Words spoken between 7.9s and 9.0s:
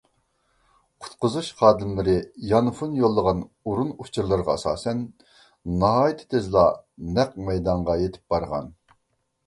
يېتىپ بارغان.